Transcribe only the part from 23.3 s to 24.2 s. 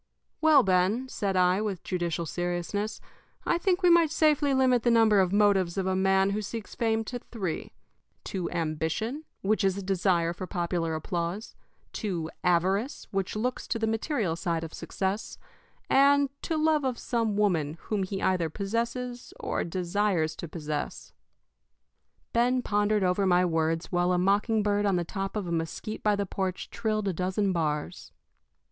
words while a